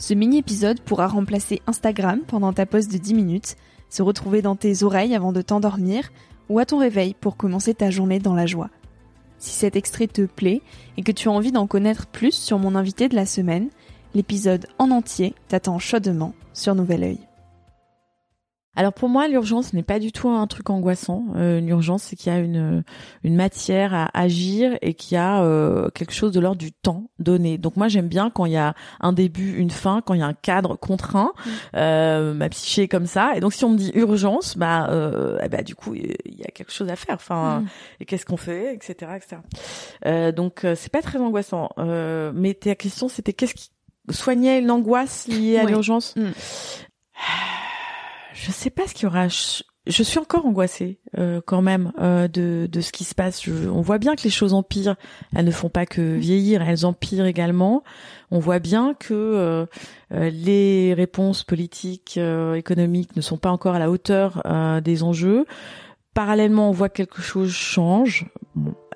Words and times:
Ce 0.00 0.14
mini-épisode 0.14 0.80
pourra 0.80 1.08
remplacer 1.08 1.60
Instagram 1.66 2.20
pendant 2.26 2.54
ta 2.54 2.64
pause 2.64 2.88
de 2.88 2.96
10 2.96 3.12
minutes, 3.12 3.56
se 3.90 4.02
retrouver 4.02 4.40
dans 4.40 4.56
tes 4.56 4.82
oreilles 4.82 5.14
avant 5.14 5.30
de 5.30 5.42
t'endormir 5.42 6.10
ou 6.48 6.58
à 6.58 6.64
ton 6.64 6.78
réveil 6.78 7.14
pour 7.20 7.36
commencer 7.36 7.74
ta 7.74 7.90
journée 7.90 8.18
dans 8.18 8.34
la 8.34 8.46
joie. 8.46 8.70
Si 9.38 9.50
cet 9.50 9.76
extrait 9.76 10.06
te 10.06 10.22
plaît 10.22 10.62
et 10.96 11.02
que 11.02 11.12
tu 11.12 11.28
as 11.28 11.32
envie 11.32 11.52
d'en 11.52 11.66
connaître 11.66 12.06
plus 12.06 12.32
sur 12.32 12.58
mon 12.58 12.76
invité 12.76 13.10
de 13.10 13.14
la 13.14 13.26
semaine, 13.26 13.68
l'épisode 14.14 14.66
en 14.78 14.90
entier 14.90 15.34
t'attend 15.48 15.78
chaudement 15.78 16.32
sur 16.54 16.74
Nouvel 16.74 17.04
Oeil. 17.04 17.29
Alors 18.76 18.92
pour 18.92 19.08
moi, 19.08 19.26
l'urgence 19.26 19.72
n'est 19.72 19.82
pas 19.82 19.98
du 19.98 20.12
tout 20.12 20.28
un 20.28 20.46
truc 20.46 20.70
angoissant. 20.70 21.24
Euh, 21.34 21.60
l'urgence, 21.60 22.04
c'est 22.04 22.16
qu'il 22.16 22.32
y 22.32 22.36
a 22.36 22.38
une, 22.38 22.84
une 23.24 23.34
matière 23.34 23.92
à 23.92 24.08
agir 24.14 24.78
et 24.80 24.94
qu'il 24.94 25.16
y 25.16 25.18
a 25.18 25.42
euh, 25.42 25.90
quelque 25.90 26.12
chose 26.12 26.32
de 26.32 26.38
l'ordre 26.38 26.58
du 26.58 26.70
temps 26.70 27.10
donné. 27.18 27.58
Donc 27.58 27.76
moi, 27.76 27.88
j'aime 27.88 28.06
bien 28.06 28.30
quand 28.30 28.46
il 28.46 28.52
y 28.52 28.56
a 28.56 28.74
un 29.00 29.12
début, 29.12 29.56
une 29.56 29.70
fin, 29.70 30.02
quand 30.02 30.14
il 30.14 30.20
y 30.20 30.22
a 30.22 30.26
un 30.26 30.34
cadre 30.34 30.76
contraint. 30.76 31.32
Mm. 31.34 31.50
Euh, 31.76 32.34
ma 32.34 32.48
psyché 32.48 32.82
est 32.82 32.88
comme 32.88 33.06
ça. 33.06 33.32
Et 33.34 33.40
donc 33.40 33.54
si 33.54 33.64
on 33.64 33.70
me 33.70 33.76
dit 33.76 33.90
urgence, 33.94 34.56
bah, 34.56 34.88
euh, 34.90 35.38
eh 35.42 35.48
bah 35.48 35.62
du 35.62 35.74
coup, 35.74 35.94
il 35.94 36.14
y 36.26 36.44
a 36.44 36.50
quelque 36.52 36.72
chose 36.72 36.88
à 36.88 36.96
faire. 36.96 37.16
Enfin, 37.16 37.60
mm. 37.60 37.68
et 38.00 38.04
qu'est-ce 38.04 38.24
qu'on 38.24 38.36
fait, 38.36 38.72
etc., 38.74 39.12
etc. 39.16 39.36
Euh, 40.06 40.30
donc 40.30 40.60
c'est 40.76 40.92
pas 40.92 41.02
très 41.02 41.18
angoissant. 41.18 41.70
mais 41.76 42.54
ta 42.54 42.76
question, 42.76 43.08
c'était 43.08 43.32
qu'est-ce 43.32 43.54
qui 43.54 43.70
soignait 44.10 44.60
l'angoisse 44.60 45.26
liée 45.26 45.58
à 45.58 45.64
l'urgence? 45.64 46.14
Mm 46.16 46.30
je 48.34 48.50
sais 48.50 48.70
pas 48.70 48.86
ce 48.86 48.94
qu'il 48.94 49.04
y 49.04 49.06
aura. 49.06 49.28
Je, 49.28 50.02
suis 50.02 50.18
encore 50.18 50.46
angoissée 50.46 51.00
euh, 51.18 51.40
quand 51.44 51.62
même 51.62 51.92
euh, 52.00 52.28
de, 52.28 52.68
de 52.70 52.80
ce 52.80 52.92
qui 52.92 53.04
se 53.04 53.14
passe. 53.14 53.46
on 53.48 53.80
voit 53.80 53.98
bien 53.98 54.14
que 54.16 54.22
les 54.22 54.30
choses 54.30 54.54
empirent. 54.54 54.96
Elles 55.34 55.46
ne 55.46 55.50
font 55.50 55.68
pas 55.68 55.86
que 55.86 56.00
vieillir, 56.00 56.62
elles 56.62 56.86
empirent 56.86 57.26
également. 57.26 57.82
On 58.30 58.38
voit 58.38 58.58
bien 58.58 58.94
que 58.94 59.14
euh, 59.14 59.66
les 60.10 60.94
réponses 60.94 61.44
politiques, 61.44 62.18
économiques 62.54 63.16
ne 63.16 63.20
sont 63.20 63.38
pas 63.38 63.50
encore 63.50 63.74
à 63.74 63.78
la 63.78 63.90
hauteur 63.90 64.42
des 64.82 65.02
enjeux. 65.02 65.46
Parallèlement, 66.14 66.68
on 66.68 66.72
voit 66.72 66.88
que 66.88 67.02
quelque 67.02 67.22
chose 67.22 67.52
change. 67.52 68.26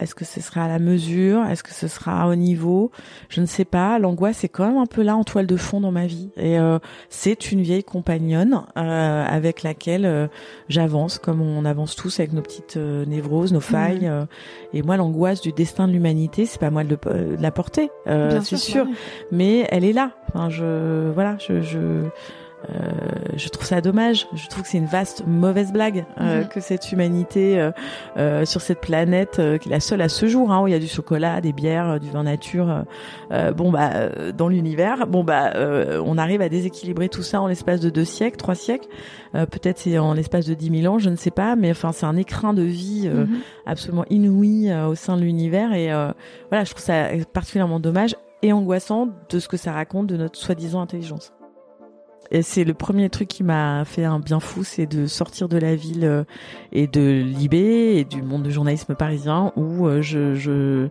Est-ce 0.00 0.14
que 0.14 0.24
ce 0.24 0.40
sera 0.40 0.64
à 0.64 0.68
la 0.68 0.78
mesure? 0.78 1.44
Est-ce 1.46 1.62
que 1.62 1.72
ce 1.72 1.88
sera 1.88 2.28
au 2.28 2.34
niveau? 2.34 2.90
Je 3.28 3.40
ne 3.40 3.46
sais 3.46 3.64
pas. 3.64 3.98
L'angoisse 3.98 4.44
est 4.44 4.48
quand 4.48 4.66
même 4.66 4.78
un 4.78 4.86
peu 4.86 5.02
là 5.02 5.16
en 5.16 5.24
toile 5.24 5.46
de 5.46 5.56
fond 5.56 5.80
dans 5.80 5.92
ma 5.92 6.06
vie. 6.06 6.30
Et 6.36 6.58
euh, 6.58 6.78
c'est 7.08 7.52
une 7.52 7.62
vieille 7.62 7.84
compagnonne 7.84 8.62
euh, 8.76 9.24
avec 9.26 9.62
laquelle 9.62 10.04
euh, 10.04 10.26
j'avance, 10.68 11.18
comme 11.18 11.40
on 11.40 11.64
avance 11.64 11.94
tous 11.94 12.18
avec 12.18 12.32
nos 12.32 12.42
petites 12.42 12.76
névroses, 12.76 13.52
nos 13.52 13.60
failles. 13.60 14.08
Mmh. 14.08 14.26
et 14.72 14.82
moi, 14.82 14.96
l'angoisse 14.96 15.40
du 15.40 15.52
destin 15.52 15.86
de 15.86 15.92
l'humanité, 15.92 16.46
c'est 16.46 16.60
pas 16.60 16.70
moi 16.70 16.84
de, 16.84 16.98
la 17.38 17.50
porter, 17.50 17.90
c'est 18.06 18.56
sûr. 18.56 18.86
Mais 19.30 19.66
elle 19.70 19.84
est 19.84 19.92
là. 19.92 20.12
Enfin, 20.28 20.50
je 20.50 21.10
voilà, 21.12 21.36
je, 21.38 21.62
je 21.62 21.78
euh, 21.78 22.08
je 23.36 23.48
trouve 23.48 23.66
ça 23.66 23.80
dommage. 23.80 24.26
Je 24.34 24.48
trouve 24.48 24.62
que 24.62 24.68
c'est 24.68 24.78
une 24.78 24.86
vaste 24.86 25.24
mauvaise 25.26 25.72
blague 25.72 26.04
euh, 26.20 26.40
mhm. 26.40 26.48
que 26.48 26.60
cette 26.60 26.92
humanité 26.92 27.70
euh, 28.16 28.44
sur 28.44 28.60
cette 28.60 28.80
planète, 28.80 29.40
qui 29.60 29.68
est 29.68 29.72
la 29.72 29.80
seule 29.80 30.00
à 30.00 30.08
ce 30.08 30.26
jour, 30.26 30.52
hein, 30.52 30.62
où 30.62 30.68
il 30.68 30.72
y 30.72 30.76
a 30.76 30.78
du 30.78 30.86
chocolat, 30.86 31.40
des 31.40 31.52
bières, 31.52 32.00
du 32.00 32.10
vin 32.10 32.24
nature, 32.24 32.84
bon 33.56 33.70
bah 33.70 34.08
dans 34.36 34.48
l'univers, 34.48 35.06
bon 35.06 35.24
bah 35.24 35.52
on 36.04 36.18
arrive 36.18 36.40
à 36.40 36.48
déséquilibrer 36.48 37.08
tout 37.08 37.22
ça 37.22 37.40
en 37.40 37.46
l'espace 37.46 37.80
de 37.80 37.90
deux 37.90 38.04
siècles, 38.04 38.36
trois 38.36 38.54
siècles, 38.54 38.88
peut-être 39.32 39.78
c'est 39.78 39.98
en 39.98 40.14
l'espace 40.14 40.46
de 40.46 40.54
dix 40.54 40.70
mille 40.70 40.88
ans, 40.88 40.98
je 40.98 41.10
ne 41.10 41.16
sais 41.16 41.30
pas, 41.30 41.56
mais 41.56 41.70
enfin 41.70 41.92
c'est 41.92 42.06
un 42.06 42.16
écrin 42.16 42.54
de 42.54 42.62
vie 42.62 43.08
mhm. 43.08 43.40
absolument 43.66 44.04
inouï 44.10 44.72
au 44.72 44.94
sein 44.94 45.16
de 45.16 45.22
l'univers 45.22 45.72
et 45.72 45.88
voilà, 46.50 46.64
je 46.64 46.70
trouve 46.70 46.82
ça 46.82 47.08
particulièrement 47.32 47.80
dommage 47.80 48.16
et 48.42 48.52
angoissant 48.52 49.08
de 49.30 49.38
ce 49.38 49.48
que 49.48 49.56
ça 49.56 49.72
raconte 49.72 50.06
de 50.06 50.16
notre 50.16 50.38
soi-disant 50.38 50.80
intelligence. 50.80 51.32
Et 52.30 52.42
c'est 52.42 52.64
le 52.64 52.74
premier 52.74 53.10
truc 53.10 53.28
qui 53.28 53.44
m'a 53.44 53.84
fait 53.84 54.04
un 54.04 54.18
bien 54.18 54.40
fou, 54.40 54.64
c'est 54.64 54.86
de 54.86 55.06
sortir 55.06 55.48
de 55.48 55.58
la 55.58 55.74
ville 55.74 56.04
euh, 56.04 56.24
et 56.72 56.86
de 56.86 57.22
Libé 57.22 57.96
et 57.96 58.04
du 58.04 58.22
monde 58.22 58.42
du 58.42 58.52
journalisme 58.52 58.94
parisien 58.94 59.52
où 59.56 59.86
euh, 59.86 60.02
je, 60.02 60.88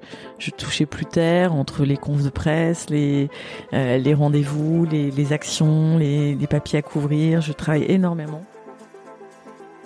touchais 0.58 0.86
plus 0.86 1.06
terre 1.06 1.54
entre 1.54 1.84
les 1.84 1.98
confs 1.98 2.24
de 2.24 2.30
presse, 2.30 2.90
les, 2.90 3.30
euh, 3.74 4.16
rendez-vous, 4.16 4.86
les, 4.86 5.34
actions, 5.34 5.98
les 5.98 6.48
papiers 6.50 6.80
à 6.80 6.82
couvrir. 6.82 7.42
Je 7.42 7.52
travaille 7.52 7.86
énormément 7.90 8.44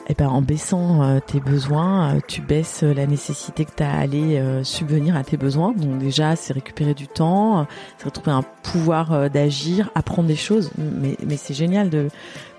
eh 0.10 0.14
ben, 0.14 0.30
en 0.30 0.42
baissant 0.42 1.04
euh, 1.04 1.20
tes 1.20 1.42
besoins, 1.42 2.16
euh, 2.16 2.20
tu 2.26 2.42
baisses 2.42 2.84
euh, 2.84 2.94
la 2.94 3.06
nécessité 3.06 3.66
que 3.66 3.72
tu 3.76 3.84
as 3.84 3.92
à 3.92 4.00
aller 4.00 4.42
subvenir 4.64 5.18
à 5.18 5.24
tes 5.24 5.36
besoins. 5.36 5.74
Donc 5.74 5.98
déjà, 5.98 6.36
c'est 6.36 6.54
récupérer 6.54 6.94
du 6.94 7.08
temps, 7.08 7.68
c'est 7.98 8.06
retrouver 8.06 8.32
un 8.32 8.44
pouvoir 8.64 9.30
d'agir, 9.30 9.92
apprendre 9.96 10.30
des 10.30 10.36
choses. 10.36 10.72
Mais, 10.78 11.18
mais 11.26 11.36
c'est 11.36 11.54
génial 11.54 11.90
de, 11.90 12.08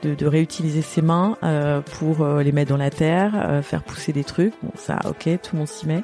de, 0.03 0.15
de, 0.15 0.27
réutiliser 0.27 0.83
ses 0.83 1.03
mains 1.03 1.37
pour 1.99 2.27
les 2.27 2.53
mettre 2.53 2.71
dans 2.71 2.77
la 2.77 2.91
terre, 2.91 3.61
faire 3.63 3.83
pousser 3.83 4.13
des 4.13 4.25
trucs. 4.25 4.55
Bon, 4.63 4.71
ça, 4.77 4.99
ok, 5.05 5.29
tout 5.43 5.51
le 5.55 5.59
monde 5.59 5.69
s'y 5.69 5.87
met. 5.87 6.03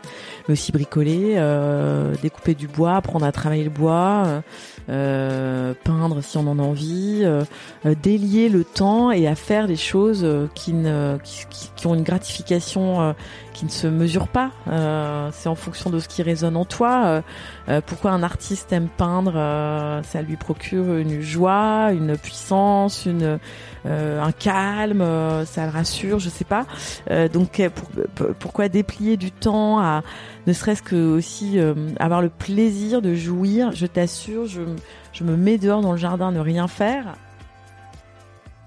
Mais 0.48 0.52
aussi 0.52 0.72
bricoler, 0.72 1.36
découper 2.22 2.54
du 2.54 2.68
bois, 2.68 2.96
apprendre 2.96 3.26
à 3.26 3.32
travailler 3.32 3.64
le 3.64 3.70
bois. 3.70 4.42
Euh, 4.90 5.72
peindre 5.82 6.22
si 6.22 6.36
on 6.36 6.46
en 6.46 6.58
a 6.58 6.62
envie, 6.62 7.20
euh, 7.22 7.42
euh, 7.86 7.94
délier 7.94 8.50
le 8.50 8.64
temps 8.64 9.10
et 9.10 9.26
à 9.26 9.34
faire 9.34 9.66
des 9.66 9.76
choses 9.76 10.26
qui, 10.54 10.74
ne, 10.74 11.16
qui, 11.24 11.46
qui 11.74 11.86
ont 11.86 11.94
une 11.94 12.02
gratification 12.02 13.14
qui 13.54 13.64
ne 13.64 13.70
se 13.70 13.86
mesure 13.86 14.28
pas. 14.28 14.50
Euh, 14.68 15.30
c'est 15.32 15.48
en 15.48 15.54
fonction 15.54 15.88
de 15.88 15.98
ce 16.00 16.08
qui 16.08 16.22
résonne 16.22 16.56
en 16.56 16.66
toi. 16.66 17.22
Euh, 17.68 17.80
pourquoi 17.86 18.10
un 18.10 18.22
artiste 18.22 18.72
aime 18.72 18.88
peindre 18.88 19.32
Ça 20.02 20.20
lui 20.20 20.36
procure 20.36 20.96
une 20.96 21.22
joie, 21.22 21.92
une 21.92 22.18
puissance, 22.18 23.06
une 23.06 23.38
un 23.84 24.32
calme, 24.32 25.04
ça 25.46 25.64
le 25.66 25.70
rassure, 25.70 26.18
je 26.18 26.28
sais 26.28 26.44
pas. 26.44 26.66
donc 27.32 27.62
pourquoi 28.38 28.68
déplier 28.68 29.16
du 29.16 29.30
temps 29.30 29.78
à 29.78 30.02
ne 30.46 30.52
serait-ce 30.52 30.82
que 30.82 30.96
aussi 31.14 31.58
avoir 31.98 32.22
le 32.22 32.30
plaisir 32.30 33.02
de 33.02 33.14
jouir? 33.14 33.72
Je 33.72 33.86
t'assure, 33.86 34.46
je 34.46 34.62
je 35.12 35.22
me 35.22 35.36
mets 35.36 35.58
dehors 35.58 35.80
dans 35.80 35.92
le 35.92 35.98
jardin, 35.98 36.32
ne 36.32 36.40
rien 36.40 36.66
faire 36.66 37.14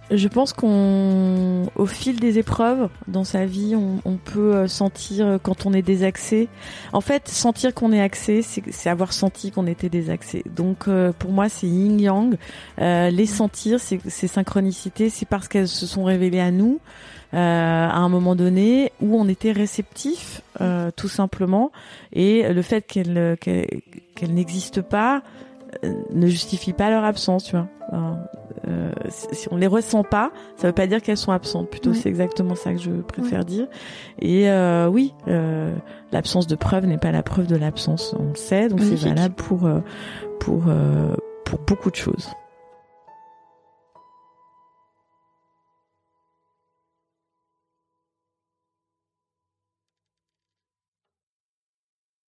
Je 0.09 0.27
pense 0.29 0.53
qu'on, 0.53 1.69
au 1.75 1.85
fil 1.85 2.19
des 2.19 2.39
épreuves 2.39 2.89
dans 3.07 3.25
sa 3.25 3.45
vie, 3.45 3.75
on, 3.75 3.99
on 4.05 4.15
peut 4.15 4.55
euh, 4.55 4.67
sentir 4.67 5.37
quand 5.43 5.65
on 5.65 5.73
est 5.73 5.81
désaxé. 5.81 6.47
En 6.93 7.01
fait, 7.01 7.27
sentir 7.27 7.73
qu'on 7.73 7.91
est 7.91 8.01
axé, 8.01 8.41
c'est 8.41 8.89
avoir 8.89 9.11
senti 9.11 9.51
qu'on 9.51 9.67
était 9.67 9.89
désaxé. 9.89 10.43
Donc, 10.55 10.87
euh, 10.87 11.11
pour 11.17 11.31
moi, 11.31 11.49
c'est 11.49 11.67
yin 11.67 11.99
yang. 11.99 12.37
Euh, 12.79 13.09
les 13.09 13.25
sentir, 13.25 13.79
c'est 13.81 14.27
synchronicité, 14.27 15.09
c'est 15.09 15.27
parce 15.27 15.49
qu'elles 15.49 15.67
se 15.67 15.85
sont 15.85 16.05
révélées 16.05 16.39
à 16.39 16.51
nous. 16.51 16.79
Euh, 17.33 17.37
à 17.37 17.97
un 17.97 18.07
moment 18.07 18.35
donné 18.35 18.93
où 19.01 19.19
on 19.19 19.27
était 19.27 19.51
réceptif, 19.51 20.41
euh, 20.61 20.91
tout 20.95 21.09
simplement, 21.09 21.73
et 22.13 22.47
le 22.53 22.61
fait 22.61 22.83
qu'elles 22.83 23.35
qu'elles 23.41 24.33
n'existent 24.33 24.81
pas 24.81 25.23
ne 25.83 26.27
justifie 26.27 26.73
pas 26.73 26.89
leur 26.89 27.03
absence, 27.03 27.45
tu 27.45 27.51
vois. 27.51 27.67
Euh, 28.67 28.91
si 29.09 29.47
on 29.51 29.55
les 29.55 29.67
ressent 29.67 30.03
pas, 30.03 30.31
ça 30.57 30.67
veut 30.67 30.73
pas 30.73 30.87
dire 30.87 31.01
qu'elles 31.01 31.17
sont 31.17 31.31
absentes. 31.31 31.69
Plutôt, 31.69 31.93
c'est 31.93 32.09
exactement 32.09 32.55
ça 32.55 32.73
que 32.73 32.79
je 32.79 32.91
préfère 32.91 33.45
dire. 33.45 33.67
Et 34.19 34.49
euh, 34.49 34.87
oui, 34.87 35.13
euh, 35.27 35.73
l'absence 36.11 36.47
de 36.47 36.55
preuve 36.55 36.85
n'est 36.85 36.97
pas 36.97 37.11
la 37.11 37.23
preuve 37.23 37.47
de 37.47 37.55
l'absence. 37.55 38.15
On 38.19 38.29
le 38.29 38.35
sait, 38.35 38.67
donc 38.67 38.81
c'est 38.81 38.95
valable 38.95 39.35
pour 39.35 39.69
pour 40.39 40.63
pour 41.45 41.59
beaucoup 41.65 41.91
de 41.91 41.95
choses. 41.95 42.29